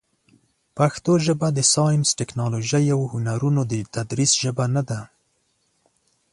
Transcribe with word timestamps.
پښتو 0.77 1.11
ژبه 1.25 1.47
د 1.53 1.59
ساینس، 1.73 2.07
ټکنالوژۍ، 2.19 2.85
او 2.95 3.01
هنرونو 3.13 3.61
د 3.71 3.73
تدریس 3.95 4.31
ژبه 4.43 4.65
نه 4.75 4.81
ده. 4.89 4.99